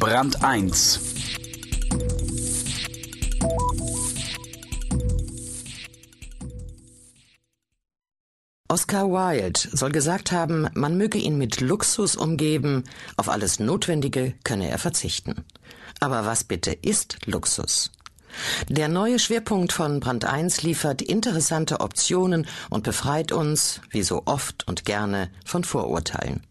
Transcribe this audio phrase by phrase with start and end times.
[0.00, 0.98] Brand 1
[8.68, 12.84] Oscar Wilde soll gesagt haben, man möge ihn mit Luxus umgeben,
[13.18, 15.44] auf alles Notwendige könne er verzichten.
[16.00, 17.92] Aber was bitte ist Luxus?
[18.70, 24.66] Der neue Schwerpunkt von Brand 1 liefert interessante Optionen und befreit uns, wie so oft
[24.66, 26.46] und gerne, von Vorurteilen.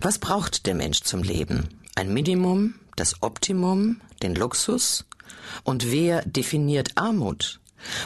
[0.00, 1.79] Was braucht der Mensch zum Leben?
[1.94, 5.06] Ein Minimum, das Optimum, den Luxus?
[5.64, 7.60] Und wer definiert Armut?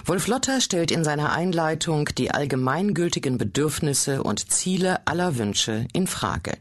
[0.05, 6.59] Wolf Lotter stellt in seiner Einleitung die allgemeingültigen Bedürfnisse und Ziele aller Wünsche in Frage.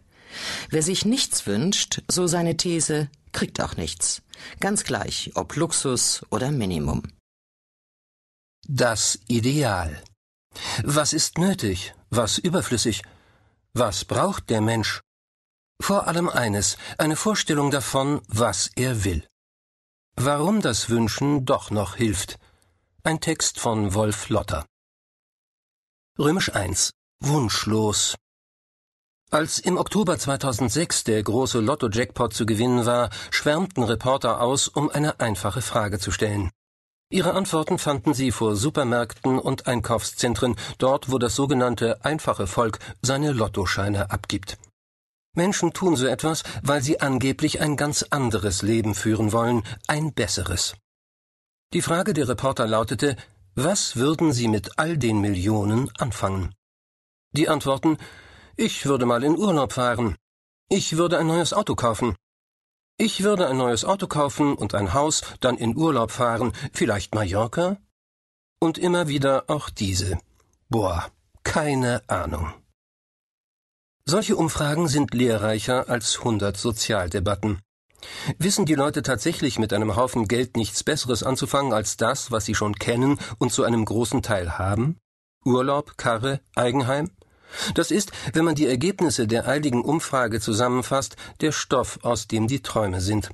[0.69, 4.21] Wer sich nichts wünscht, so seine These, kriegt auch nichts.
[4.59, 7.03] Ganz gleich, ob Luxus oder Minimum.
[8.67, 10.01] Das Ideal.
[10.83, 11.93] Was ist nötig?
[12.09, 13.03] Was überflüssig?
[13.73, 15.01] Was braucht der Mensch?
[15.81, 19.27] Vor allem eines, eine Vorstellung davon, was er will.
[20.15, 22.37] Warum das Wünschen doch noch hilft.
[23.03, 24.65] Ein Text von Wolf Lotter.
[26.17, 26.91] Römisch 1.
[27.19, 28.15] Wunschlos.
[29.31, 35.19] Als im Oktober 2006 der große Lotto-Jackpot zu gewinnen war, schwärmten Reporter aus, um eine
[35.19, 36.51] einfache Frage zu stellen.
[37.09, 43.31] Ihre Antworten fanden sie vor Supermärkten und Einkaufszentren, dort wo das sogenannte einfache Volk seine
[43.31, 44.57] Lottoscheine abgibt.
[45.35, 50.75] Menschen tun so etwas, weil sie angeblich ein ganz anderes Leben führen wollen, ein besseres.
[51.73, 53.15] Die Frage der Reporter lautete,
[53.55, 56.53] was würden Sie mit all den Millionen anfangen?
[57.31, 57.97] Die Antworten,
[58.55, 60.15] ich würde mal in Urlaub fahren.
[60.69, 62.15] Ich würde ein neues Auto kaufen.
[62.97, 67.77] Ich würde ein neues Auto kaufen und ein Haus, dann in Urlaub fahren, vielleicht Mallorca?
[68.59, 70.19] Und immer wieder auch diese.
[70.69, 71.11] Boah,
[71.43, 72.53] keine Ahnung.
[74.05, 77.59] Solche Umfragen sind lehrreicher als hundert Sozialdebatten.
[78.37, 82.53] Wissen die Leute tatsächlich mit einem Haufen Geld nichts Besseres anzufangen als das, was sie
[82.53, 84.99] schon kennen und zu einem großen Teil haben?
[85.45, 87.11] Urlaub, Karre, Eigenheim?
[87.75, 92.61] Das ist, wenn man die Ergebnisse der eiligen Umfrage zusammenfasst, der Stoff, aus dem die
[92.61, 93.29] Träume sind.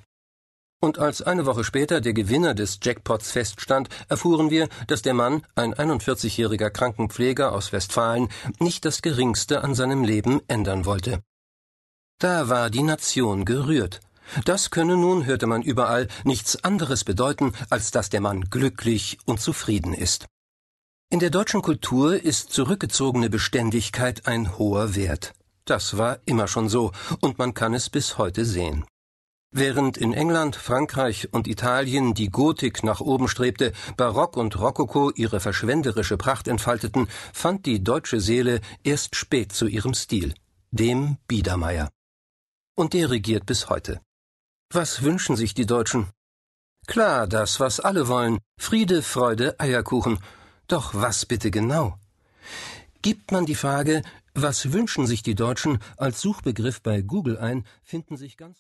[0.81, 5.43] Und als eine Woche später der Gewinner des Jackpots feststand, erfuhren wir, dass der Mann,
[5.55, 8.29] ein 41-jähriger Krankenpfleger aus Westfalen,
[8.59, 11.21] nicht das geringste an seinem Leben ändern wollte.
[12.19, 13.99] Da war die Nation gerührt.
[14.45, 19.41] Das könne nun, hörte man überall, nichts anderes bedeuten, als dass der Mann glücklich und
[19.41, 20.27] zufrieden ist.
[21.09, 25.33] In der deutschen Kultur ist zurückgezogene Beständigkeit ein hoher Wert.
[25.65, 28.85] Das war immer schon so, und man kann es bis heute sehen.
[29.51, 35.39] Während in England, Frankreich und Italien die Gotik nach oben strebte, Barock und Rokoko ihre
[35.39, 40.35] verschwenderische Pracht entfalteten, fand die deutsche Seele erst spät zu ihrem Stil,
[40.69, 41.89] dem Biedermeier.
[42.75, 44.01] Und der regiert bis heute.
[44.71, 46.07] Was wünschen sich die Deutschen?
[46.85, 48.37] Klar, das, was alle wollen.
[48.59, 50.19] Friede, Freude, Eierkuchen.
[50.67, 51.97] Doch was bitte genau?
[53.01, 58.15] Gibt man die Frage, was wünschen sich die Deutschen als Suchbegriff bei Google ein, finden
[58.15, 58.57] sich ganz